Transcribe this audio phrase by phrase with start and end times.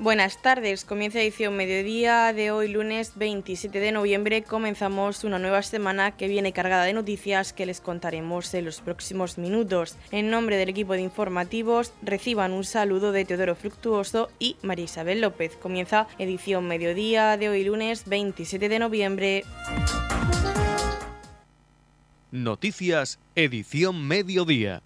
[0.00, 4.42] Buenas tardes, comienza edición mediodía de hoy lunes 27 de noviembre.
[4.42, 9.36] Comenzamos una nueva semana que viene cargada de noticias que les contaremos en los próximos
[9.36, 9.98] minutos.
[10.10, 15.20] En nombre del equipo de informativos, reciban un saludo de Teodoro Fructuoso y María Isabel
[15.20, 15.56] López.
[15.56, 19.44] Comienza edición mediodía de hoy lunes 27 de noviembre.
[22.30, 24.82] Noticias, edición mediodía.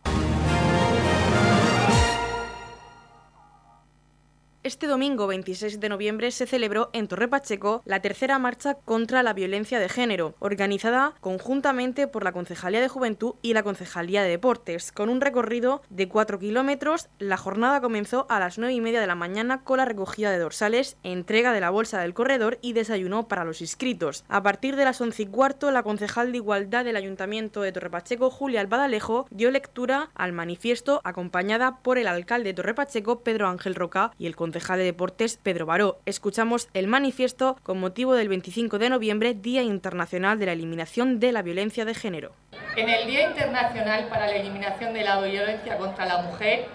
[4.65, 9.35] Este domingo 26 de noviembre se celebró en Torre Pacheco la tercera marcha contra la
[9.35, 14.91] violencia de género, organizada conjuntamente por la Concejalía de Juventud y la Concejalía de Deportes.
[14.91, 19.07] Con un recorrido de 4 kilómetros, la jornada comenzó a las 9 y media de
[19.07, 23.29] la mañana con la recogida de dorsales, entrega de la bolsa del corredor y desayuno
[23.29, 24.25] para los inscritos.
[24.29, 27.91] A partir de las 11 y cuarto, la concejal de Igualdad del Ayuntamiento de Torre
[27.91, 33.49] Pacheco, Julia Albadalejo, dio lectura al manifiesto acompañada por el alcalde de Torre Pacheco, Pedro
[33.49, 35.99] Ángel Roca, y el concejal de Deportes Pedro Baró.
[36.07, 41.33] Escuchamos el manifiesto con motivo del 25 de noviembre, Día Internacional de la Eliminación de
[41.33, 42.37] la Violencia de Género.
[42.77, 46.67] En el Día Internacional para la Eliminación de la Violencia contra la Mujer,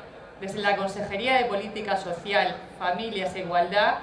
[0.41, 3.99] desde la Consejería de Política Social, Familias e Igualdad,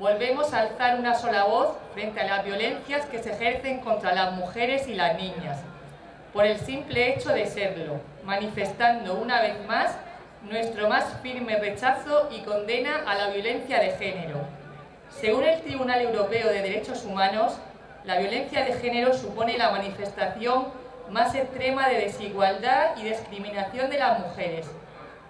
[0.00, 4.32] volvemos a alzar una sola voz frente a las violencias que se ejercen contra las
[4.32, 5.60] mujeres y las niñas,
[6.32, 9.96] por el simple hecho de serlo, manifestando una vez más
[10.48, 14.40] nuestro más firme rechazo y condena a la violencia de género.
[15.10, 17.54] Según el Tribunal Europeo de Derechos Humanos,
[18.04, 20.66] la violencia de género supone la manifestación
[21.10, 24.66] más extrema de desigualdad y discriminación de las mujeres.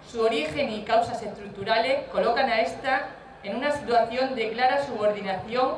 [0.09, 3.07] Su origen y causas estructurales colocan a esta
[3.43, 5.75] en una situación de clara subordinación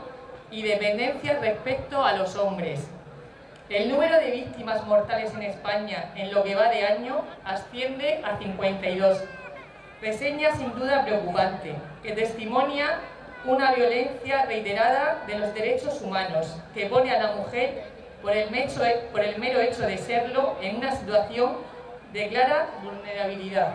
[0.51, 2.87] y dependencia respecto a los hombres.
[3.69, 8.37] El número de víctimas mortales en España en lo que va de año asciende a
[8.37, 9.23] 52.
[10.01, 12.99] Reseña sin duda preocupante, que testimonia
[13.43, 17.85] una violencia reiterada de los derechos humanos, que pone a la mujer,
[18.21, 18.49] por el,
[19.11, 21.57] por el mero hecho de serlo, en una situación
[22.13, 23.73] de clara vulnerabilidad.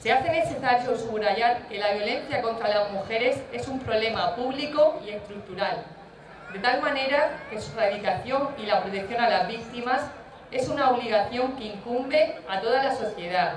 [0.00, 5.10] Se hace necesario subrayar que la violencia contra las mujeres es un problema público y
[5.10, 5.84] estructural,
[6.54, 10.02] de tal manera que su erradicación y la protección a las víctimas
[10.52, 13.54] es una obligación que incumbe a toda la sociedad,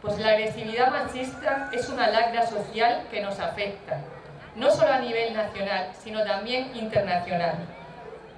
[0.00, 3.98] pues la agresividad machista es una lacra social que nos afecta,
[4.54, 7.56] no solo a nivel nacional, sino también internacional.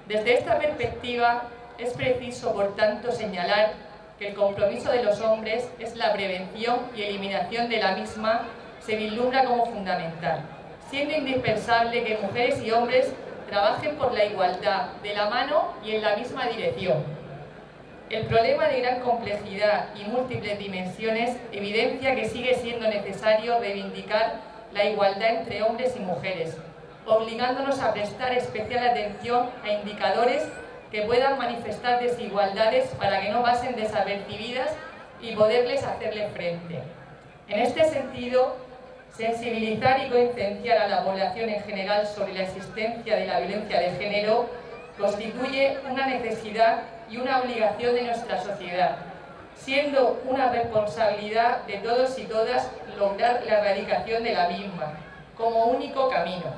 [0.07, 1.43] Desde esta perspectiva,
[1.77, 3.73] es preciso, por tanto, señalar
[4.17, 8.41] que el compromiso de los hombres es la prevención y eliminación de la misma
[8.79, 10.41] se vislumbra como fundamental,
[10.89, 13.13] siendo indispensable que mujeres y hombres
[13.53, 17.03] trabajen por la igualdad, de la mano y en la misma dirección.
[18.09, 24.39] El problema de gran complejidad y múltiples dimensiones evidencia que sigue siendo necesario reivindicar
[24.73, 26.57] la igualdad entre hombres y mujeres,
[27.05, 30.41] obligándonos a prestar especial atención a indicadores
[30.89, 34.71] que puedan manifestar desigualdades para que no pasen desapercibidas
[35.21, 36.79] y poderles hacerle frente.
[37.47, 38.55] En este sentido,
[39.15, 43.91] sensibilizar y concienciar a la población en general sobre la existencia de la violencia de
[43.91, 44.49] género
[44.97, 48.97] constituye una necesidad y una obligación de nuestra sociedad,
[49.55, 54.93] siendo una responsabilidad de todos y todas lograr la erradicación de la misma
[55.37, 56.53] como único camino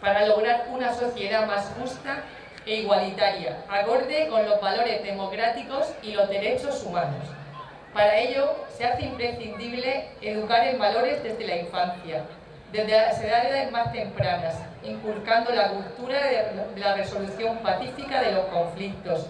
[0.00, 2.22] para lograr una sociedad más justa
[2.66, 7.37] e igualitaria, acorde con los valores democráticos y los derechos humanos.
[7.98, 12.22] Para ello, se hace imprescindible educar en valores desde la infancia,
[12.70, 14.54] desde las edades más tempranas,
[14.84, 19.26] inculcando la cultura de la resolución pacífica de los conflictos,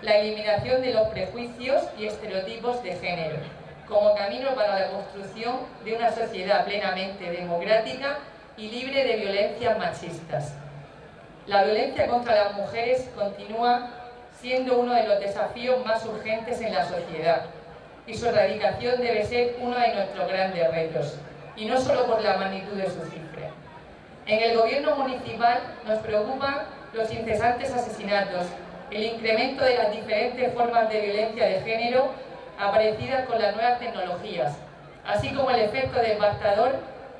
[0.00, 3.36] la eliminación de los prejuicios y estereotipos de género,
[3.86, 8.16] como camino para la construcción de una sociedad plenamente democrática
[8.56, 10.54] y libre de violencias machistas.
[11.46, 13.90] La violencia contra las mujeres continúa
[14.40, 17.42] siendo uno de los desafíos más urgentes en la sociedad
[18.06, 21.18] y su erradicación debe ser uno de nuestros grandes retos,
[21.56, 23.50] y no solo por la magnitud de su cifra.
[24.26, 28.46] En el gobierno municipal nos preocupan los incesantes asesinatos,
[28.90, 32.10] el incremento de las diferentes formas de violencia de género
[32.58, 34.56] aparecidas con las nuevas tecnologías,
[35.04, 36.76] así como el efecto devastador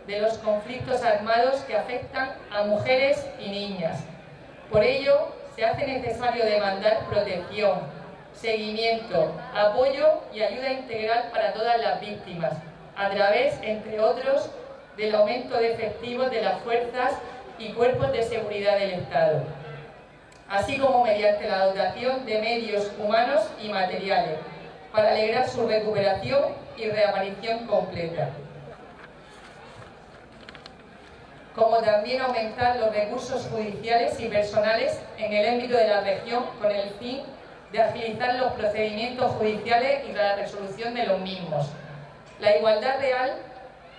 [0.06, 4.00] de los conflictos armados que afectan a mujeres y niñas.
[4.70, 7.81] Por ello, se hace necesario demandar protección,
[8.40, 12.52] seguimiento, apoyo y ayuda integral para todas las víctimas,
[12.96, 14.50] a través, entre otros,
[14.96, 17.14] del aumento de efectivos de las fuerzas
[17.58, 19.42] y cuerpos de seguridad del Estado,
[20.48, 24.38] así como mediante la dotación de medios humanos y materiales
[24.92, 26.44] para alegrar su recuperación
[26.76, 28.30] y reaparición completa.
[31.56, 36.70] como también aumentar los recursos judiciales y personales en el ámbito de la región con
[36.70, 37.22] el fin
[37.72, 41.70] de agilizar los procedimientos judiciales y la resolución de los mismos.
[42.40, 43.32] La igualdad real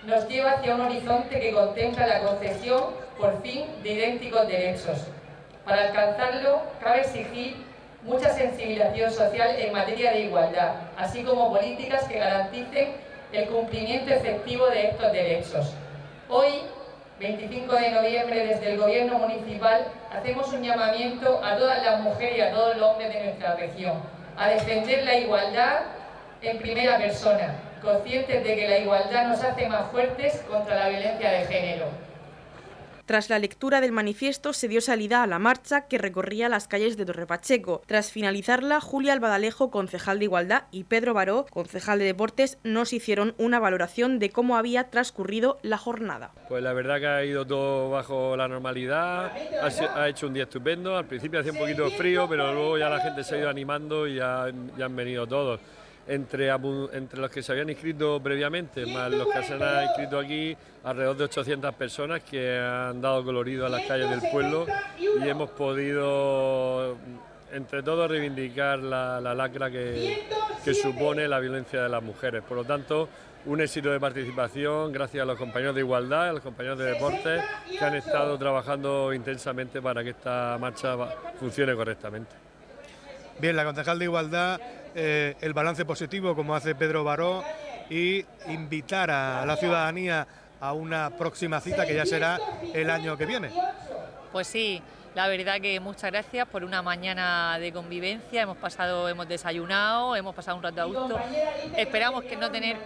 [0.04, 2.84] nos lleva hacia un horizonte que contempla la concesión,
[3.18, 5.06] por fin, de idénticos derechos.
[5.64, 7.56] Para alcanzarlo, cabe exigir
[8.02, 12.92] mucha sensibilización social en materia de igualdad, así como políticas que garanticen
[13.32, 15.74] el cumplimiento efectivo de estos derechos.
[16.28, 16.62] Hoy,
[17.18, 22.40] 25 de noviembre, desde el Gobierno Municipal, hacemos un llamamiento a todas las mujeres y
[22.40, 23.94] a todos los hombres de nuestra región
[24.36, 25.80] a defender la igualdad
[26.42, 31.30] en primera persona, conscientes de que la igualdad nos hace más fuertes contra la violencia
[31.32, 31.86] de género.
[33.08, 36.98] Tras la lectura del manifiesto se dio salida a la marcha que recorría las calles
[36.98, 37.80] de Torrepacheco.
[37.86, 43.34] Tras finalizarla, Julia Albadalejo, concejal de Igualdad, y Pedro Baró, concejal de Deportes, nos hicieron
[43.38, 46.32] una valoración de cómo había transcurrido la jornada.
[46.50, 49.32] Pues la verdad que ha ido todo bajo la normalidad,
[49.62, 52.90] ha, hecho un día estupendo, al principio hacía un poquito de frío, pero luego ya
[52.90, 55.60] la gente se ha ido animando y ya han venido todos
[56.08, 60.56] entre, entre los que se habían inscrito previamente, más los que se han inscrito aquí,
[60.84, 64.66] alrededor de 800 personas que han dado colorido a las calles del pueblo
[64.98, 66.96] y hemos podido,
[67.52, 70.26] entre todos, reivindicar la, lacra que,
[70.64, 72.42] que supone la violencia de las mujeres.
[72.42, 73.08] Por lo tanto,
[73.44, 77.42] un éxito de participación gracias a los compañeros de igualdad, a los compañeros de deportes
[77.70, 80.96] que han estado trabajando intensamente para que esta marcha
[81.38, 82.48] funcione correctamente.
[83.40, 84.60] Bien, la concejal de igualdad
[84.94, 87.44] eh, el balance positivo como hace Pedro Baró
[87.90, 90.26] y invitar a la ciudadanía
[90.60, 92.38] a una próxima cita que ya será
[92.74, 93.50] el año que viene.
[94.32, 94.82] Pues sí,
[95.14, 98.42] la verdad que muchas gracias por una mañana de convivencia.
[98.42, 101.20] Hemos pasado, hemos desayunado, hemos pasado un rato a gusto.
[101.76, 102.76] Esperamos que no tener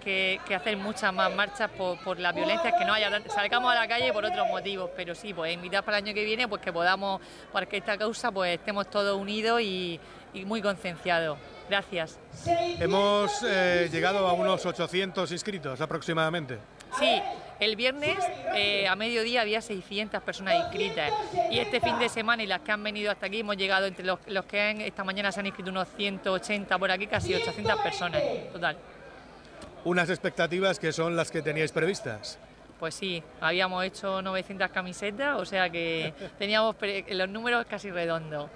[0.00, 4.12] que, hacer muchas más marchas por, la violencia, que no haya salgamos a la calle
[4.12, 7.20] por otros motivos, pero sí, pues invitar para el año que viene, pues que podamos,
[7.52, 10.00] para que esta causa, pues estemos todos unidos y,
[10.34, 11.38] y muy concienciados.
[11.68, 12.18] Gracias.
[12.80, 16.58] Hemos eh, llegado a unos 800 inscritos aproximadamente.
[16.98, 17.22] Sí,
[17.60, 18.18] el viernes
[18.54, 21.12] eh, a mediodía había 600 personas inscritas
[21.50, 24.04] y este fin de semana y las que han venido hasta aquí hemos llegado entre
[24.04, 28.22] los, que esta mañana se han inscrito unos 180 por aquí, casi 800 personas
[28.52, 28.76] total.
[29.84, 32.38] Unas expectativas que son las que teníais previstas.
[32.78, 36.76] Pues sí, habíamos hecho 900 camisetas, o sea que teníamos
[37.10, 38.50] los números casi redondos.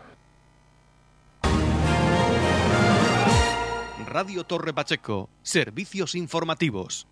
[4.06, 7.06] Radio Torre Pacheco, servicios informativos.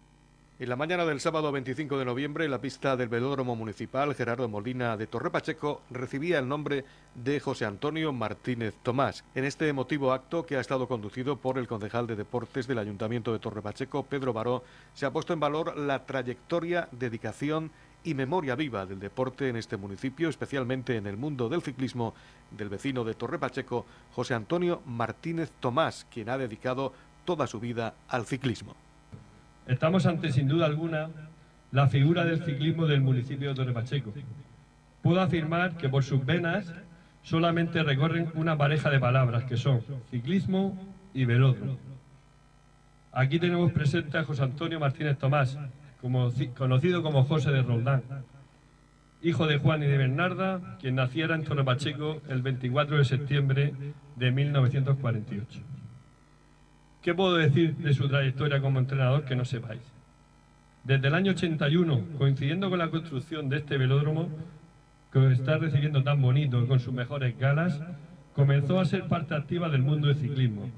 [0.65, 4.97] En la mañana del sábado 25 de noviembre, la pista del velódromo municipal Gerardo Molina
[4.97, 9.25] de Torre Pacheco recibía el nombre de José Antonio Martínez Tomás.
[9.35, 13.31] En este emotivo acto, que ha estado conducido por el concejal de deportes del Ayuntamiento
[13.31, 14.65] de Torre Pacheco, Pedro Baró,
[14.95, 17.71] se ha puesto en valor la trayectoria, dedicación
[18.03, 22.15] y memoria viva del deporte en este municipio, especialmente en el mundo del ciclismo,
[22.51, 23.85] del vecino de Torre Pacheco,
[24.15, 26.95] José Antonio Martínez Tomás, quien ha dedicado
[27.27, 28.75] toda su vida al ciclismo.
[29.67, 31.09] Estamos ante, sin duda alguna,
[31.73, 34.13] la figura del ciclismo del municipio de Torre Pacheco.
[35.03, 36.73] Puedo afirmar que por sus venas
[37.23, 39.81] solamente recorren una pareja de palabras que son
[40.11, 40.79] ciclismo
[41.15, 41.79] y velódromo.
[43.13, 45.59] Aquí tenemos presente a José Antonio Martínez Tomás,
[46.57, 48.03] conocido como José de Roldán,
[49.23, 53.73] hijo de Juan y de Bernarda, quien naciera en Torre Pacheco el 24 de septiembre
[54.17, 55.61] de 1948.
[57.05, 59.83] ¿Qué puedo decir de su trayectoria como entrenador que no sepáis?
[60.85, 64.31] Desde el año 81, coincidiendo con la construcción de este velódromo,
[65.13, 67.79] que está recibiendo tan bonito con sus mejores galas,
[68.35, 70.71] comenzó a ser parte activa del mundo del ciclismo,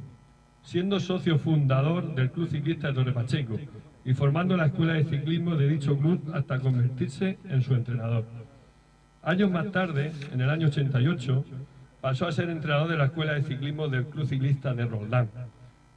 [0.65, 3.61] siendo socio fundador del Club Ciclista de Torre Pacheco
[4.05, 8.25] y formando la escuela de ciclismo de dicho club hasta convertirse en su entrenador.
[9.23, 11.45] Años más tarde, en el año 88,
[12.01, 15.29] pasó a ser entrenador de la escuela de ciclismo del Club Ciclista de Roldán,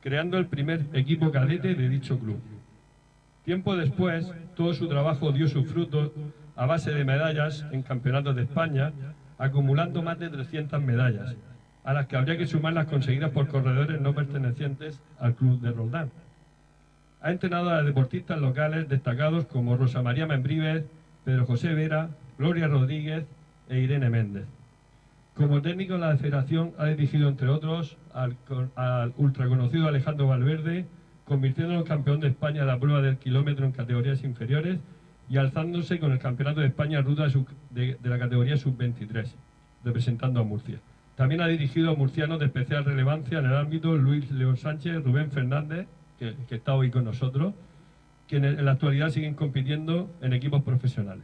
[0.02, 2.40] creando el primer equipo cadete de dicho club.
[3.44, 6.12] Tiempo después, todo su trabajo dio sus frutos
[6.56, 8.92] a base de medallas en campeonatos de España,
[9.38, 11.36] acumulando más de 300 medallas,
[11.84, 15.72] a las que habría que sumar las conseguidas por corredores no pertenecientes al club de
[15.72, 16.12] Roldán.
[17.22, 20.84] Ha entrenado a deportistas locales destacados como Rosa María Membrives,
[21.26, 23.26] Pedro José Vera, Gloria Rodríguez
[23.70, 24.46] e Irene Méndez.
[25.36, 30.86] Como técnico de la federación ha dirigido, entre otros, al, ultraconocido Alejandro Valverde,
[31.26, 34.80] convirtiéndolo en campeón de España de la prueba del kilómetro en categorías inferiores
[35.30, 37.28] y alzándose con el Campeonato de España ruta
[37.70, 39.32] de, la categoría sub-23,
[39.84, 40.80] representando a Murcia.
[41.16, 45.32] También ha dirigido a murcianos de especial relevancia en el ámbito Luis León Sánchez, Rubén
[45.32, 47.54] Fernández que, está hoy con nosotros,
[48.28, 51.24] que en, la actualidad siguen compitiendo en equipos profesionales.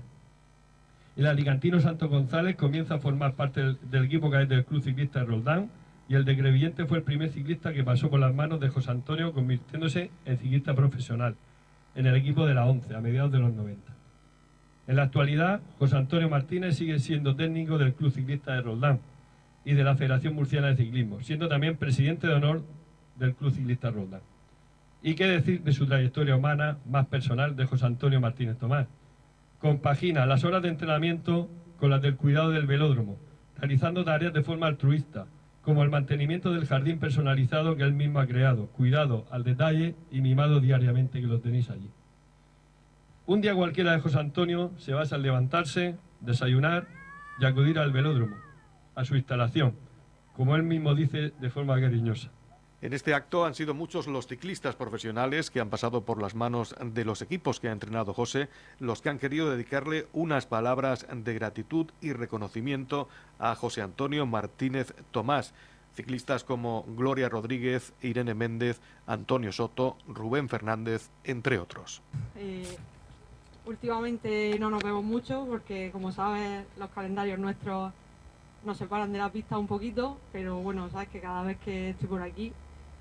[1.15, 5.69] El alicantino Santo González comienza a formar parte del, equipo que del Club Ciclista Roldán
[6.07, 8.91] y el de Crevillente fue el primer ciclista que pasó por las manos de José
[8.91, 11.35] Antonio convirtiéndose en ciclista profesional
[11.95, 13.93] en el equipo de la 11 a mediados de los 90.
[14.87, 18.99] En la actualidad, José Antonio Martínez sigue siendo técnico del Club Ciclista de Roldán
[19.63, 22.63] y de la Federación Murciana de Ciclismo, siendo también presidente de honor
[23.15, 24.21] del Club Ciclista Roldán.
[25.01, 28.87] Y qué decir de su trayectoria humana más personal de José Antonio Martínez Tomás.
[29.59, 33.17] Compagina las horas de entrenamiento con las del cuidado del velódromo,
[33.57, 35.25] realizando tareas de forma altruista,
[35.65, 40.21] como el mantenimiento del jardín personalizado que él mismo ha creado, cuidado al detalle y
[40.21, 41.89] mimado diariamente que lo tenéis allí.
[43.25, 46.87] Un día cualquiera de José Antonio se basa en levantarse, desayunar
[47.39, 48.35] y acudir al velódromo,
[48.93, 49.73] a su instalación,
[50.35, 52.29] como él mismo dice de forma cariñosa.
[52.85, 56.75] En este acto han sido muchos los ciclistas profesionales que han pasado por las manos
[56.79, 61.33] de los equipos que ha entrenado José, los que han querido dedicarle unas palabras de
[61.33, 65.55] gratitud y reconocimiento a José Antonio Martínez Tomás.
[65.95, 72.03] Ciclistas como Gloria Rodríguez, Irene Méndez, Antonio Soto, Rubén Fernández, entre otros.
[72.35, 72.67] Eh,
[73.65, 77.91] últimamente no nos vemos mucho porque, como sabes, los calendarios nuestros
[78.63, 82.07] nos separan de la pista un poquito, pero bueno, sabes que cada vez que estoy
[82.07, 82.53] por aquí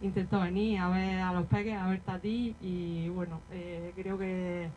[0.07, 4.19] intento venir a ver a los peques, a verte a ti y bueno, eh, creo
[4.19, 4.69] que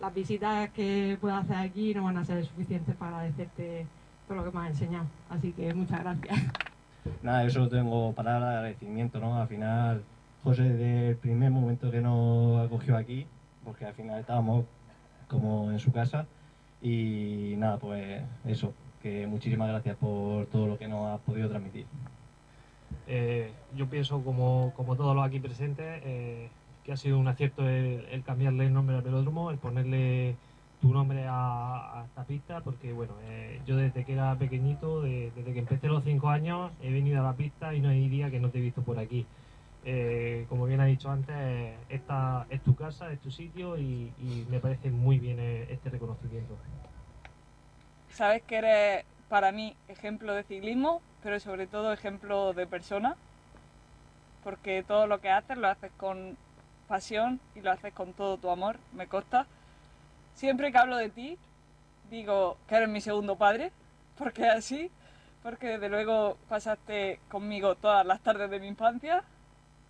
[0.00, 3.86] las visitas que pueda hacer aquí no van a ser suficientes para agradecerte
[4.28, 5.06] todo lo que me has enseñado.
[5.30, 6.38] Así que muchas gracias.
[7.22, 9.40] Nada, yo solo tengo palabras de agradecimiento, ¿no?
[9.40, 10.02] Al final,
[10.42, 13.26] José, desde el primer momento que nos acogió aquí,
[13.64, 14.64] porque al final estábamos
[15.28, 16.26] como en su casa,
[16.82, 21.86] y nada, pues eso, que muchísimas gracias por todo lo que nos has podido transmitir.
[23.06, 26.48] Eh, yo pienso, como, como, todos los aquí presentes, eh,
[26.84, 30.36] que ha sido un acierto el, cambiarle el nombre al velódromo, el ponerle
[30.80, 35.58] tu nombre a, esta pista, porque bueno, eh, yo desde que era pequeñito, desde que
[35.58, 38.50] empecé los cinco años, he venido a la pista y no hay día que no
[38.50, 39.26] te he visto por aquí.
[40.48, 41.36] como bien ha dicho antes,
[41.88, 44.12] esta es tu casa, es tu sitio y,
[44.50, 46.56] me parece muy bien este reconocimiento.
[48.10, 53.16] Sabes que eres para mí ejemplo de ciclismo, pero sobre todo ejemplo de persona,
[54.44, 56.36] porque todo lo que haces lo haces con
[56.86, 59.46] pasión y lo haces con todo tu amor, me consta.
[60.34, 61.38] Siempre que hablo de ti,
[62.10, 63.72] digo que eres mi segundo padre,
[64.18, 64.90] porque así,
[65.42, 69.24] porque desde luego pasaste conmigo todas las tardes de mi infancia,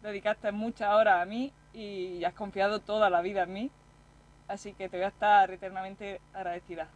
[0.02, 3.70] dedicaste muchas horas a mí y has confiado toda la vida en mí,
[4.48, 6.88] así que te voy a estar eternamente agradecida.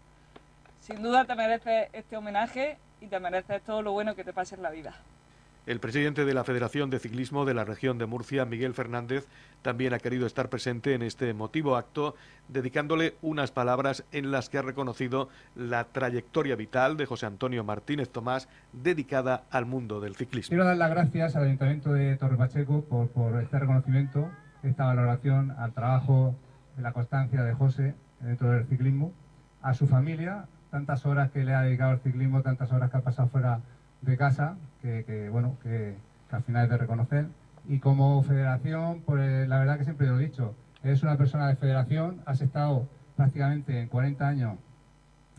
[0.80, 4.54] Sin duda te mereces este homenaje y te mereces todo lo bueno que te pase
[4.54, 4.94] en la vida.
[5.66, 9.26] El presidente de la Federación de Ciclismo de la región de Murcia, Miguel Fernández,
[9.60, 12.14] también ha querido estar presente en este emotivo acto,
[12.48, 18.08] dedicándole unas palabras en las que ha reconocido la trayectoria vital de José Antonio Martínez
[18.08, 20.48] Tomás, dedicada al mundo del ciclismo.
[20.48, 24.30] Quiero dar las gracias al Ayuntamiento de Torre Pacheco por, por este reconocimiento,
[24.62, 26.34] esta valoración al trabajo
[26.76, 29.12] de la constancia de José dentro del ciclismo,
[29.60, 33.02] a su familia, tantas horas que le ha dedicado al ciclismo, tantas horas que ha
[33.02, 33.60] pasado fuera
[34.02, 35.96] de casa, que, bueno, que,
[36.30, 37.26] al final es de reconocer.
[37.68, 41.56] Y como federación, pues la verdad que siempre lo he dicho, eres una persona de
[41.56, 44.58] federación, has estado prácticamente en 40 años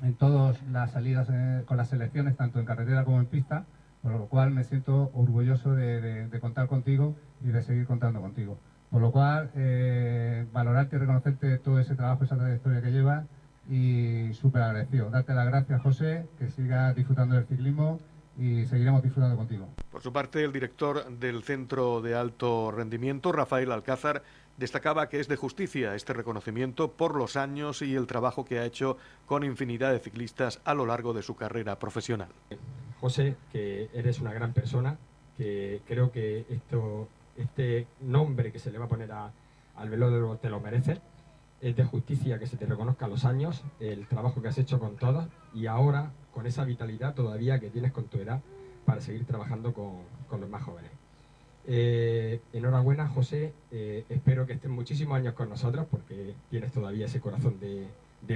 [0.03, 3.65] en todas las salidas eh, con las selecciones, tanto en carretera como en pista,
[4.01, 8.57] por lo cual me siento orgulloso de, contar contigo y de seguir contando contigo.
[8.89, 13.25] Por lo cual, eh, valorarte y reconocerte todo ese trabajo, esa trayectoria que llevas
[13.69, 15.09] y súper agradecido.
[15.09, 17.99] Darte las gracias, José, que sigas disfrutando del ciclismo
[18.37, 19.67] y seguiremos disfrutando contigo.
[19.91, 24.23] Por su parte, el director del Centro de Alto Rendimiento, Rafael Alcázar,
[24.57, 28.65] destacaba que es de justicia este reconocimiento por los años y el trabajo que ha
[28.65, 32.29] hecho con infinidad de ciclistas a lo largo de su carrera profesional.
[32.99, 34.97] José, que eres una gran persona,
[35.37, 40.49] que creo que esto, este nombre que se le va a poner al velódromo te
[40.49, 41.01] lo merece
[41.61, 44.95] es de justicia que se te reconozca los años, el trabajo que has hecho con
[44.95, 48.41] todos y ahora con esa vitalidad todavía que tienes con tu edad
[48.85, 50.89] para seguir trabajando con, los más jóvenes.
[51.67, 53.53] Eh, enhorabuena, José.
[53.71, 57.87] Eh, espero que estés muchísimos años con nosotros porque tienes todavía ese corazón de,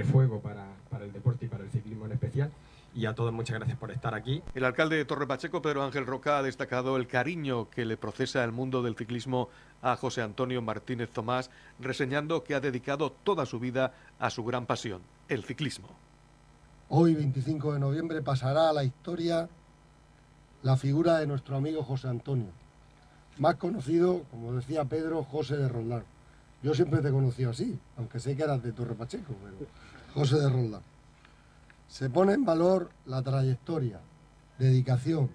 [0.04, 2.50] fuego para, para, el deporte y para el ciclismo en especial
[2.96, 4.42] y a todos muchas gracias por estar aquí.
[4.54, 8.42] El alcalde de Torre Pacheco, Pedro Ángel Roca, ha destacado el cariño que le procesa
[8.42, 9.50] el mundo del ciclismo
[9.82, 14.64] a José Antonio Martínez Tomás, reseñando que ha dedicado toda su vida a su gran
[14.64, 15.88] pasión, el ciclismo.
[16.88, 19.46] Hoy, 25 de noviembre, pasará a la historia
[20.62, 22.48] la figura de nuestro amigo José Antonio,
[23.36, 26.04] más conocido, como decía Pedro, José de Roldán.
[26.62, 29.68] Yo siempre te he conocido así, aunque sé que eras de Torre Pacheco, pero
[30.14, 30.95] José de Roldán.
[31.88, 34.00] Se pone en valor la trayectoria,
[34.58, 35.30] dedicación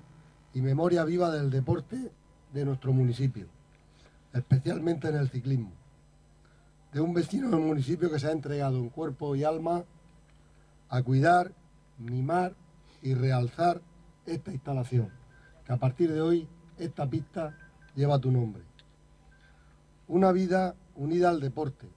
[0.53, 2.11] y memoria viva del deporte
[2.53, 3.47] de nuestro municipio,
[4.33, 5.71] especialmente en el ciclismo,
[6.91, 9.85] de un vecino del municipio que se ha entregado en cuerpo y alma
[10.89, 11.53] a cuidar,
[11.97, 12.53] mimar
[13.01, 13.81] y realzar
[14.25, 15.09] esta instalación,
[15.65, 17.57] que a partir de hoy esta pista
[17.95, 18.63] lleva tu nombre.
[20.07, 21.87] Una vida unida al deporte,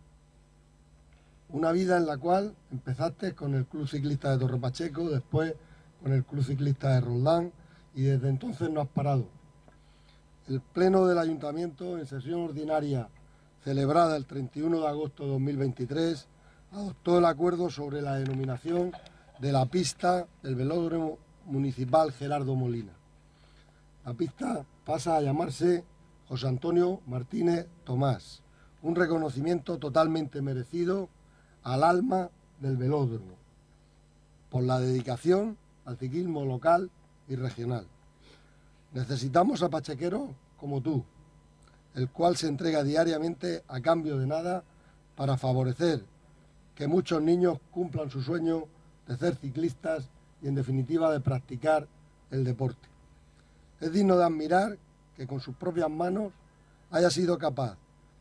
[1.54, 5.54] una vida en la cual empezaste con el Club Ciclista de Torre Pacheco, después
[6.02, 7.52] con el Club Ciclista de Roldán
[7.94, 9.28] y desde entonces no has parado.
[10.48, 13.08] El Pleno del Ayuntamiento, en sesión ordinaria
[13.62, 16.26] celebrada el 31 de agosto de 2023,
[16.72, 18.90] adoptó el acuerdo sobre la denominación
[19.38, 22.94] de la pista del velódromo municipal Gerardo Molina.
[24.04, 25.84] La pista pasa a llamarse
[26.26, 28.42] José Antonio Martínez Tomás,
[28.82, 31.08] un reconocimiento totalmente merecido
[31.64, 32.30] al alma
[32.60, 33.34] del velódromo,
[34.50, 36.90] por la dedicación al ciclismo local
[37.28, 37.86] y regional.
[38.92, 41.04] Necesitamos a Pachequero como tú,
[41.94, 44.62] el cual se entrega diariamente a cambio de nada
[45.16, 46.04] para favorecer
[46.74, 48.64] que muchos niños cumplan su sueño
[49.06, 50.08] de ser ciclistas
[50.42, 51.86] y en definitiva de practicar
[52.30, 52.88] el deporte.
[53.80, 54.76] Es digno de admirar
[55.16, 56.32] que con sus propias manos
[56.90, 57.76] haya sido capaz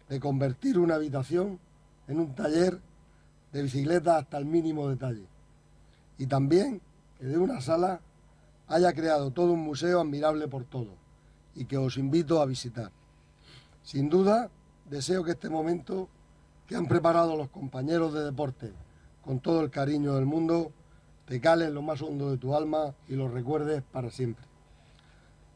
[0.09, 1.59] de convertir una habitación
[2.07, 2.79] en un taller
[3.53, 5.25] de bicicleta hasta el mínimo detalle.
[6.17, 6.81] Y también
[7.17, 8.01] que de una sala
[8.67, 10.95] haya creado todo un museo admirable por todo
[11.55, 12.91] y que os invito a visitar.
[13.83, 14.49] Sin duda,
[14.89, 16.09] deseo que este momento
[16.67, 18.73] que han preparado los compañeros de deporte
[19.21, 20.71] con todo el cariño del mundo
[21.25, 24.45] te cale en lo más hondo de tu alma y lo recuerdes para siempre.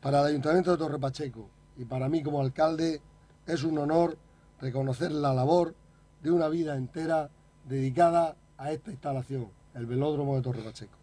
[0.02, 3.02] Para el Ayuntamiento de Torre Pacheco y para mí como alcalde
[3.46, 4.18] es un honor
[4.62, 5.76] reconocer la labor
[6.22, 7.30] de una vida entera
[7.68, 10.98] dedicada a esta instalación, el velódromo de Torre Pacheco.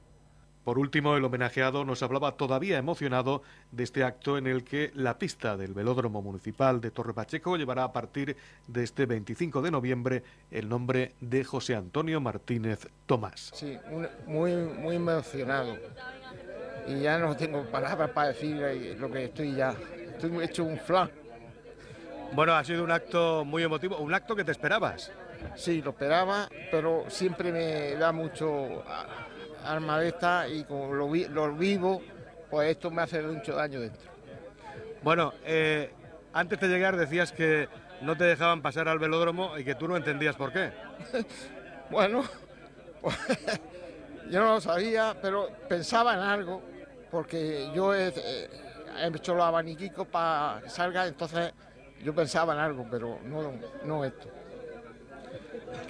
[0.65, 5.19] Por último, el homenajeado nos hablaba todavía emocionado de este acto en el que la
[5.19, 8.35] pista del Velódromo Municipal de Torre Pacheco llevará a partir
[8.67, 13.51] de este 25 de noviembre el nombre de José Antonio Martínez Tomás.
[13.53, 13.77] Sí,
[14.27, 15.77] muy, muy emocionado.
[16.89, 18.57] Y ya no tengo palabras para decir
[18.99, 19.77] lo que estoy ya.
[20.13, 21.11] Estoy hecho un flan.
[22.33, 25.13] Bueno, ha sido un acto muy emotivo, un acto que te esperabas.
[25.55, 28.83] Sí, lo esperaba, pero siempre me da mucho
[29.65, 31.09] alma de esta y como lo,
[31.55, 32.03] vivo,
[32.51, 34.11] pues esto me hace mucho daño dentro.
[35.03, 35.93] Bueno, eh,
[36.33, 37.69] antes de llegar decías que
[38.01, 40.73] no te dejaban pasar al velódromo y que tú no entendías por qué.
[41.91, 42.25] bueno,
[43.01, 43.17] pues,
[44.31, 46.63] yo no lo sabía, pero pensaba en algo,
[47.11, 48.13] porque yo he,
[49.15, 51.53] hecho los abaniquicos para que salga, entonces
[52.03, 53.53] yo pensaba en algo, pero no,
[53.85, 54.29] no esto.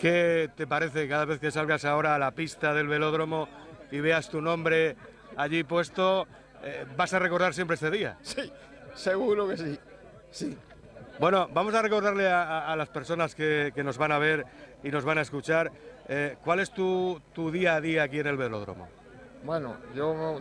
[0.00, 3.48] ¿Qué te parece cada vez que salgas ahora a la pista del velódromo
[3.90, 4.96] y veas tu nombre
[5.36, 6.26] allí puesto,
[6.62, 8.18] eh, vas a recordar siempre este día.
[8.22, 8.52] Sí,
[8.94, 9.78] seguro que sí.
[10.30, 10.58] Sí.
[11.18, 14.44] Bueno, vamos a recordarle a, las personas que, nos van a ver
[14.82, 15.70] y nos van a escuchar,
[16.08, 17.20] eh, ¿cuál es tu,
[17.52, 18.88] día a día aquí en el velódromo?
[19.44, 20.40] Bueno, yo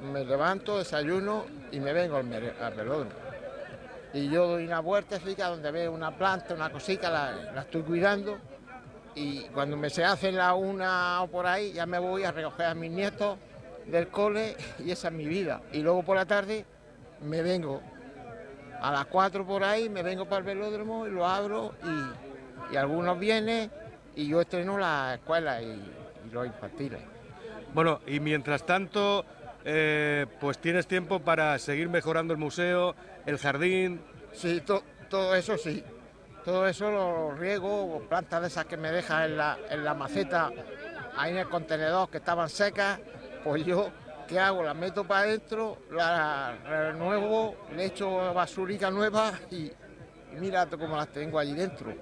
[0.00, 3.10] me levanto, desayuno y me vengo al, velódromo.
[4.12, 8.38] Y yo doy una vuelta donde veo una planta, una cosita, la, la estoy cuidando
[9.14, 12.66] y cuando me se hace la una o por ahí ya me voy a recoger
[12.66, 13.38] a mis nietos
[13.86, 15.62] del cole y esa es mi vida.
[15.72, 16.64] Y luego por la tarde
[17.22, 17.80] me vengo
[18.80, 23.20] a las cuatro por ahí, me vengo para el velódromo y lo abro y, algunos
[23.20, 23.70] vienen
[24.16, 25.80] y yo estreno la escuela y,
[26.32, 27.00] los infantiles.
[27.72, 29.24] Bueno, y mientras tanto,
[29.64, 32.96] eh, pues tienes tiempo para seguir mejorando el museo,
[33.26, 34.00] el jardín.
[34.32, 34.60] Sí,
[35.08, 35.84] todo eso sí.
[36.44, 40.50] Todo eso lo riego, plantas de esas que me dejan en la, en la maceta,
[41.16, 43.00] ahí en el contenedor que estaban secas,
[43.42, 43.90] pues yo,
[44.28, 44.62] ¿qué hago?
[44.62, 49.72] Las meto para adentro, las renuevo, le echo basurica nueva y,
[50.38, 51.94] mira cómo las tengo allí dentro.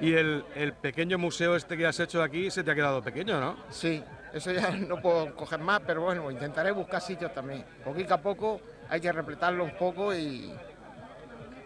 [0.00, 3.40] Y el, el, pequeño museo este que has hecho aquí se te ha quedado pequeño,
[3.40, 3.56] ¿no?
[3.70, 4.02] Sí,
[4.32, 7.64] eso ya no puedo coger más, pero bueno, intentaré buscar sitios también.
[7.84, 10.52] Poquito a poco hay que repletarlo un poco y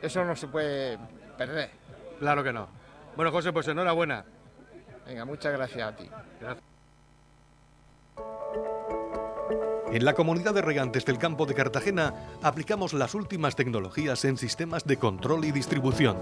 [0.03, 0.99] eso no se puede
[1.39, 1.84] perder.
[2.19, 2.69] Claro que no.
[3.17, 4.25] Bueno, José, pues enhorabuena.
[5.07, 6.09] Venga, muchas gracias a ti.
[6.41, 6.65] Gracias.
[9.93, 14.85] En la comunidad de regantes del campo de Cartagena aplicamos las últimas tecnologías en sistemas
[14.85, 16.17] de control y distribución,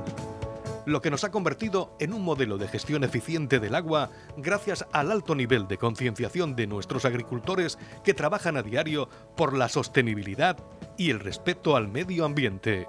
[0.85, 5.11] lo que nos ha convertido en un modelo de gestión eficiente del agua gracias al
[5.11, 10.59] alto nivel de concienciación de nuestros agricultores que trabajan a diario por la sostenibilidad
[10.99, 12.89] y el respeto al medio ambiente.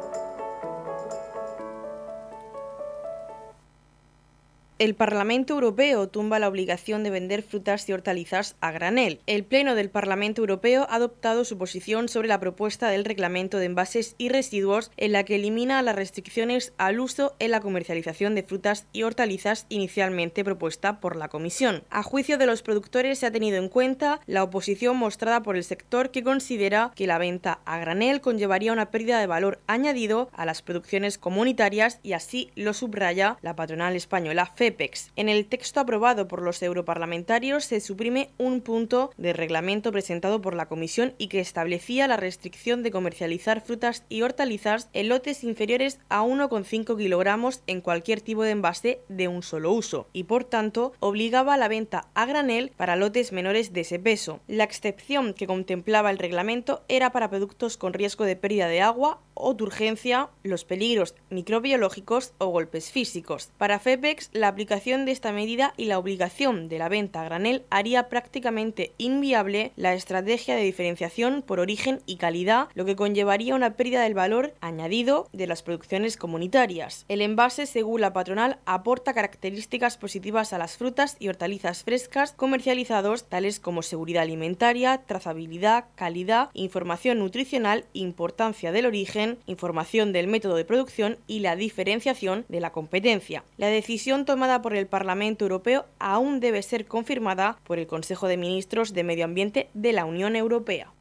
[4.81, 9.21] El Parlamento Europeo tumba la obligación de vender frutas y hortalizas a granel.
[9.27, 13.65] El Pleno del Parlamento Europeo ha adoptado su posición sobre la propuesta del Reglamento de
[13.65, 18.41] Envases y Residuos en la que elimina las restricciones al uso en la comercialización de
[18.41, 21.83] frutas y hortalizas inicialmente propuesta por la Comisión.
[21.91, 25.63] A juicio de los productores se ha tenido en cuenta la oposición mostrada por el
[25.63, 30.47] sector que considera que la venta a granel conllevaría una pérdida de valor añadido a
[30.47, 34.70] las producciones comunitarias y así lo subraya la patronal española FEP
[35.15, 40.55] en el texto aprobado por los europarlamentarios se suprime un punto de reglamento presentado por
[40.55, 45.99] la Comisión y que establecía la restricción de comercializar frutas y hortalizas en lotes inferiores
[46.09, 50.93] a 1,5 kilogramos en cualquier tipo de envase de un solo uso y, por tanto,
[50.99, 54.39] obligaba a la venta a granel para lotes menores de ese peso.
[54.47, 59.19] La excepción que contemplaba el reglamento era para productos con riesgo de pérdida de agua
[59.33, 63.49] o urgencia, los peligros microbiológicos o golpes físicos.
[63.57, 67.63] Para FEPEX, la aplicación de esta medida y la obligación de la venta a granel
[67.71, 73.75] haría prácticamente inviable la estrategia de diferenciación por origen y calidad, lo que conllevaría una
[73.75, 77.05] pérdida del valor añadido de las producciones comunitarias.
[77.07, 83.29] El envase, según la patronal, aporta características positivas a las frutas y hortalizas frescas comercializados,
[83.29, 90.65] tales como seguridad alimentaria, trazabilidad, calidad, información nutricional, importancia del origen, información del método de
[90.65, 93.43] producción y la diferenciación de la competencia.
[93.57, 98.37] La decisión tomada por el Parlamento Europeo aún debe ser confirmada por el Consejo de
[98.37, 100.91] Ministros de Medio Ambiente de la Unión Europea.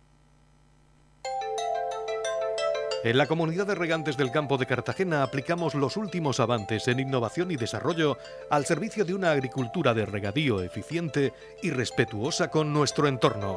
[3.02, 7.50] En la comunidad de regantes del campo de Cartagena aplicamos los últimos avances en innovación
[7.50, 8.18] y desarrollo
[8.50, 11.32] al servicio de una agricultura de regadío eficiente
[11.62, 13.56] y respetuosa con nuestro entorno.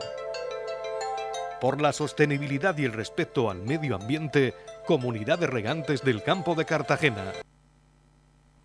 [1.59, 4.53] Por la sostenibilidad y el respeto al medio ambiente,
[4.85, 7.33] Comunidad de Regantes del Campo de Cartagena.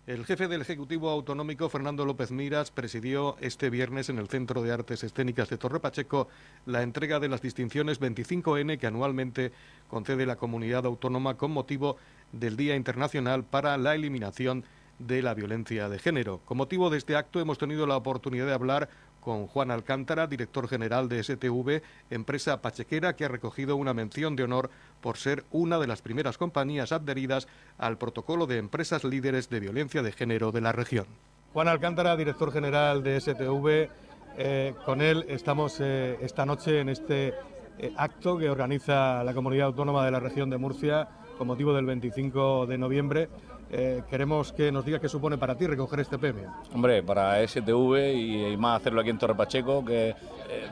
[0.09, 4.71] El jefe del Ejecutivo Autonómico, Fernando López Miras, presidió este viernes en el Centro de
[4.71, 6.27] Artes Escénicas de Torre Pacheco
[6.65, 9.51] la entrega de las distinciones 25N que anualmente
[9.87, 11.97] concede la comunidad autónoma con motivo
[12.31, 14.63] del Día Internacional para la Eliminación
[14.97, 16.41] de la Violencia de Género.
[16.43, 18.89] Con motivo de este acto hemos tenido la oportunidad de hablar
[19.29, 24.43] con Juan Alcántara, director general de STV, empresa pachequera que ha recogido una mención de
[24.43, 29.59] honor por ser una de las primeras compañías adheridas al protocolo de empresas líderes de
[29.59, 31.05] violencia de género de la región.
[31.53, 33.91] Juan Alcántara, director general de STV,
[34.35, 37.35] eh, con él estamos eh, esta noche en este
[37.77, 41.07] eh, acto que organiza la Comunidad Autónoma de la región de Murcia
[41.39, 43.29] con motivo del 25 de noviembre.
[43.71, 46.51] Eh, queremos que nos diga qué supone para ti recoger este premio.
[46.73, 50.15] Hombre, para STV y, más hacerlo aquí en Torre Pacheco, que eh,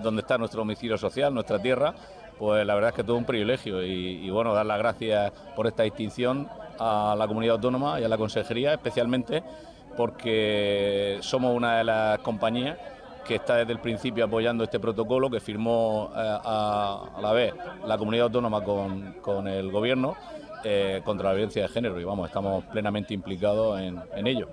[0.04, 1.96] donde está nuestro domicilio social, nuestra tierra,
[2.38, 5.84] pues la verdad es que todo un privilegio y, bueno, dar las gracias por esta
[5.84, 9.44] distinción a la comunidad autónoma y a la consejería, especialmente
[9.96, 12.78] porque somos una de las compañías
[13.26, 17.54] que está desde el principio apoyando este protocolo que firmó eh, a, la vez
[17.86, 20.16] la comunidad autónoma con, con el gobierno
[20.64, 24.50] eh, contra la violencia de género y vamos, estamos plenamente implicados en, en ello.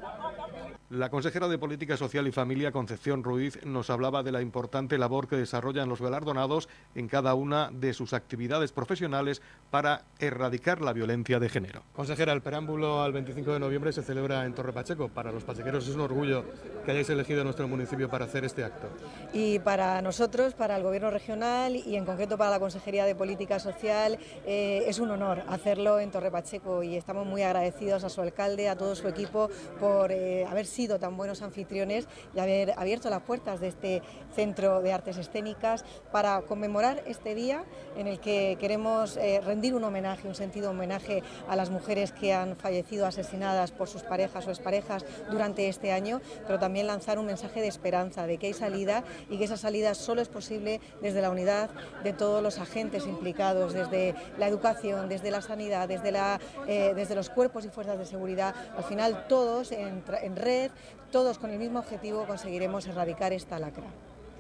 [0.91, 5.29] La consejera de Política Social y Familia, Concepción Ruiz, nos hablaba de la importante labor
[5.29, 11.41] que desarrollan los galardonados en cada una de sus actividades profesionales para erradicar la violencia
[11.41, 11.83] de género.
[11.95, 15.09] Consejera, el preámbulo al 25 de noviembre se celebra en Torre Pacheco.
[15.09, 16.45] Para los pachequeros es un orgullo
[16.85, 18.89] que hayáis elegido nuestro municipio para hacer este acto.
[19.33, 23.59] Y para nosotros, para el Gobierno regional y en concreto para la Consejería de Política
[23.59, 28.21] Social, eh, es un honor hacerlo en Torre Pacheco y estamos muy agradecidos a su
[28.21, 29.49] alcalde, a todo su equipo
[29.81, 34.03] por eh, haber sido tan buenos anfitriones y haber abierto las puertas de este
[34.35, 37.65] Centro de Artes Escénicas para conmemorar este día
[37.97, 42.33] en el que queremos eh, rendir un homenaje, un sentido homenaje a las mujeres que
[42.33, 47.27] han fallecido asesinadas por sus parejas o exparejas durante este año, pero también lanzar un
[47.27, 51.23] mensaje de esperanza, de que hay salida y que esa salida solo es posible desde
[51.23, 51.71] la unidad
[52.03, 57.15] de todos los agentes implicados, desde la educación, desde la sanidad, desde, la, eh, desde
[57.15, 60.64] los cuerpos y fuerzas de seguridad, al final todos en, en red
[61.11, 63.87] todos con el mismo objetivo conseguiremos erradicar esta lacra.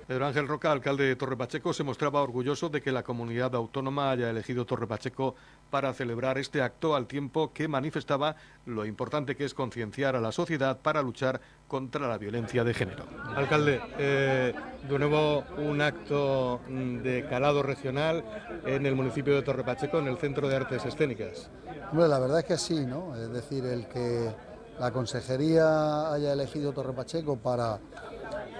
[0.07, 4.11] Pedro Ángel Roca, alcalde de Torre Pacheco, se mostraba orgulloso de que la comunidad autónoma
[4.11, 5.35] haya elegido Torre Pacheco
[5.71, 10.31] para celebrar este acto al tiempo que manifestaba lo importante que es concienciar a la
[10.31, 13.07] sociedad para luchar contra la violencia de género.
[13.35, 14.53] Alcalde, eh,
[14.87, 18.23] de nuevo un acto mm, de calado regional
[18.67, 21.51] en el municipio de Torre Pacheco, en el Centro de Artes Escénicas.
[21.95, 23.17] La verdad es que sí, ¿no?
[23.17, 24.35] Es decir, el que
[24.79, 27.79] la consejería haya elegido Torre Pacheco para,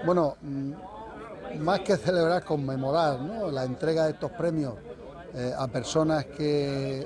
[0.05, 0.71] bueno, mm,
[1.59, 4.73] más que celebrar, conmemorar la entrega de estos premios
[5.33, 7.05] eh, a personas que,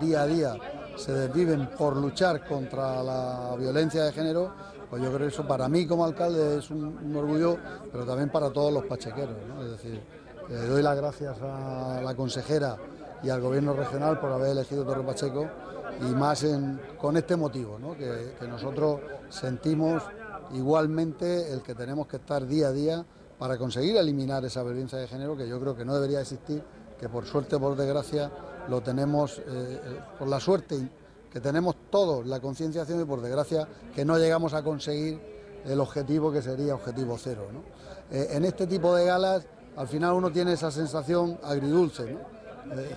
[0.00, 0.54] día a día
[0.96, 4.52] se desviven por luchar contra la violencia de género,
[4.90, 7.58] Pues yo creo que eso para mí como alcalde es un, orgullo,
[7.92, 9.36] pero también para todos los pachequeros.
[9.62, 10.02] Es decir,
[10.48, 12.76] le doy las gracias a la consejera
[13.22, 15.46] y al gobierno regional por haber elegido Torre Pacheco
[16.00, 16.46] y más
[17.00, 19.00] con este motivo, que, nosotros
[19.30, 20.02] sentimos
[20.54, 23.04] igualmente el que tenemos que estar día a día
[23.38, 26.62] para conseguir eliminar esa violencia de género que yo creo que no debería existir,
[26.98, 28.30] que por suerte por desgracia
[28.68, 29.80] lo tenemos, eh, eh,
[30.18, 30.88] por la suerte
[31.30, 35.20] que tenemos todos la concienciación y por desgracia que no llegamos a conseguir
[35.64, 37.46] el objetivo que sería objetivo cero.
[38.10, 42.16] Eh, en este tipo de galas al final uno tiene esa sensación agridulce.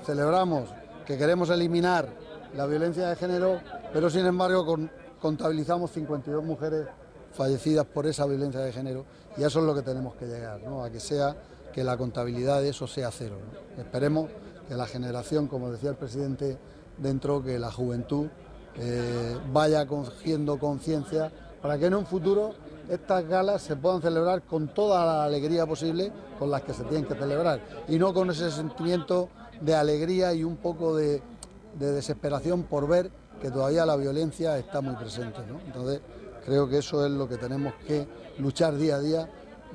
[0.06, 0.70] Celebramos
[1.06, 2.08] que queremos eliminar
[2.56, 3.62] la violencia de género,
[3.94, 4.78] pero sin embargo
[5.20, 6.88] contabilizamos 52 mujeres
[7.34, 9.06] fallecidas por esa violencia de género
[9.38, 11.36] y eso es lo que tenemos que llegar, a que sea
[11.72, 13.38] que la contabilidad de eso sea cero.
[13.78, 14.30] Esperemos
[14.68, 16.58] que la generación, como decía el presidente
[16.98, 18.28] dentro, que la juventud
[18.76, 22.54] eh, vaya cogiendo conciencia para que en un futuro
[22.90, 27.06] estas galas se puedan celebrar con toda la alegría posible con las que se tienen
[27.06, 29.30] que celebrar y no con ese sentimiento
[29.62, 31.22] de alegría y un poco de,
[31.80, 33.10] desesperación por ver
[33.42, 35.40] que todavía la violencia está muy presente.
[35.66, 36.02] Entonces,
[36.46, 38.06] creo que eso es lo que tenemos que
[38.40, 39.30] luchar día a día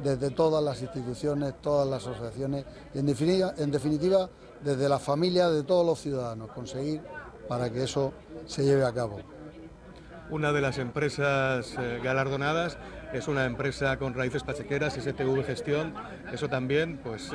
[0.05, 4.29] desde todas las instituciones, todas las asociaciones y en definitiva, en definitiva
[4.63, 7.01] desde la familia de todos los ciudadanos, conseguir
[7.49, 8.13] para que eso
[8.47, 9.36] se lleve a cabo.
[10.29, 12.79] Una de las empresas eh, galardonadas
[13.13, 15.95] es una empresa con raíces pachequeras, STV Gestión.
[16.33, 17.31] Eso también pues,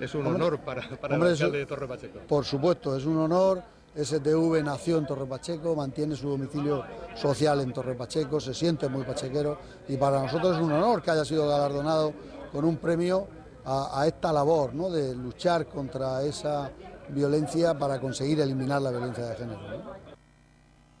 [0.00, 2.18] es un honor para, para el alcalde de Torre Pacheco.
[2.26, 3.62] Por supuesto, es un honor.
[3.94, 6.82] STV nació en Torre Pacheco, mantiene su domicilio
[7.14, 11.10] social en Torre Pacheco, se siente muy pachequero y para nosotros es un honor que
[11.10, 12.14] haya sido galardonado
[12.50, 13.26] con un premio
[13.66, 14.88] a, esta labor ¿no?
[14.88, 16.70] de luchar contra esa
[17.10, 19.60] violencia para conseguir eliminar la violencia de género.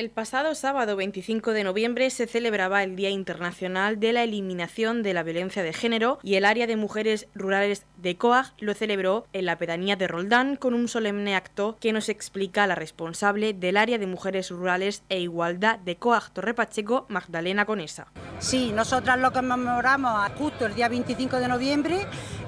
[0.00, 5.12] El pasado sábado 25 de noviembre se celebraba el Día Internacional de la Eliminación de
[5.12, 9.44] la Violencia de Género y el área de mujeres rurales de COAG lo celebró en
[9.44, 13.98] la pedanía de Roldán con un solemne acto que nos explica la responsable del área
[13.98, 18.06] de mujeres rurales e igualdad de COAG Torre Pacheco, Magdalena Conesa.
[18.38, 22.06] Sí, nosotras lo conmemoramos justo el día 25 de noviembre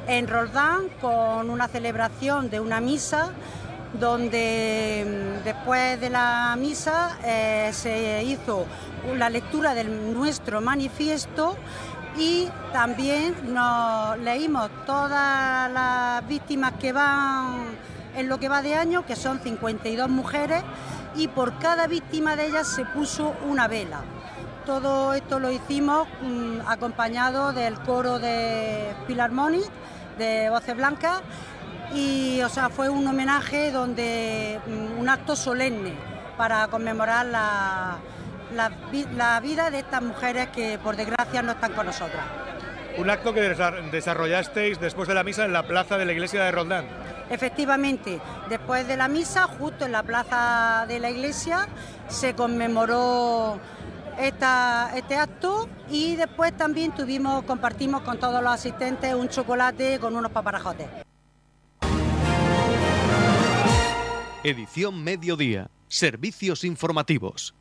[0.09, 3.35] en Roldán con una celebración de una misa
[3.99, 5.05] donde
[5.41, 8.67] mm, después de la misa eh, se hizo
[9.17, 11.57] la lectura de nuestro manifiesto
[12.17, 17.77] y también nos leímos todas las víctimas que van
[18.17, 20.63] en lo que va de año, que son 52 mujeres,
[21.15, 24.03] y por cada víctima de ellas se puso una vela.
[24.67, 29.69] Todo esto lo hicimos mm, acompañado del coro de Philharmonic,
[30.19, 31.21] de Voces Blancas,
[31.95, 35.93] y o sea, fue un homenaje donde mm, un acto solemne
[36.37, 37.99] para conmemorar la,
[38.55, 42.25] la, vida de estas mujeres que por desgracia no están con nosotras.
[42.99, 46.53] Un acto que desarrollasteis después de la misa en la plaza de la iglesia de
[46.53, 46.85] Roldán.
[47.31, 51.69] Efectivamente, después de la misa, justo en la plaza de la iglesia,
[52.09, 53.59] se conmemoró
[54.19, 60.15] esta, este acto y después también tuvimos, compartimos con todos los asistentes un chocolate con
[60.15, 60.89] unos paparajotes.
[64.45, 65.71] Edición Mediodía.
[65.87, 67.55] Servicios informativos.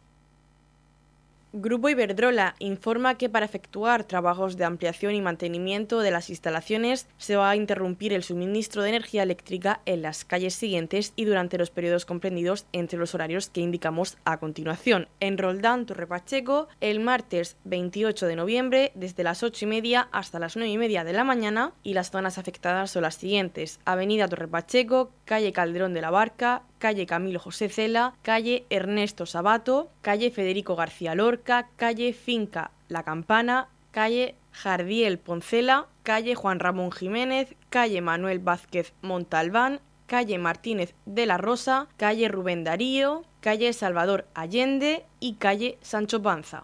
[1.53, 7.35] Grupo Iberdrola informa que para efectuar trabajos de ampliación y mantenimiento de las instalaciones se
[7.35, 11.69] va a interrumpir el suministro de energía eléctrica en las calles siguientes y durante los
[11.69, 15.07] periodos comprendidos entre los horarios que indicamos a continuación.
[15.19, 20.39] En Roldán, Torre Pacheco, el martes 28 de noviembre, desde las 8 y media hasta
[20.39, 24.27] las 9 y media de la mañana, y las zonas afectadas son las siguientes: Avenida
[24.27, 30.31] Torre Pacheco, calle Calderón de la Barca, calle Camilo José Cela, calle Ernesto Sabato, calle
[30.31, 38.01] Federico García Lorca, calle Finca La Campana, calle Jardiel Poncela, calle Juan Ramón Jiménez, calle
[38.01, 45.35] Manuel Vázquez Montalbán, calle Martínez de la Rosa, calle Rubén Darío, calle Salvador Allende y
[45.35, 46.63] calle Sancho Panza.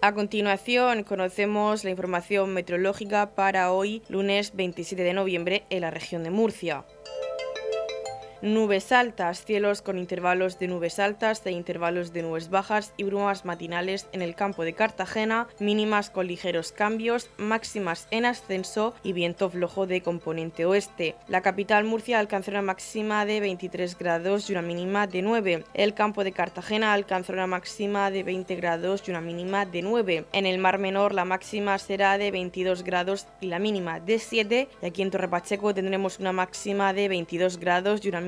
[0.00, 6.22] A continuación conocemos la información meteorológica para hoy, lunes 27 de noviembre, en la región
[6.22, 6.84] de Murcia.
[8.40, 13.44] Nubes altas, cielos con intervalos de nubes altas e intervalos de nubes bajas y brumas
[13.44, 19.50] matinales en el campo de Cartagena, mínimas con ligeros cambios, máximas en ascenso y viento
[19.50, 21.16] flojo de componente oeste.
[21.26, 25.64] La capital Murcia alcanzó una máxima de 23 grados y una mínima de 9.
[25.74, 30.26] El campo de Cartagena alcanzó una máxima de 20 grados y una mínima de 9.
[30.32, 34.68] En el Mar Menor la máxima será de 22 grados y la mínima de 7
[34.80, 38.27] y aquí en Torre Pacheco tendremos una máxima de 22 grados y una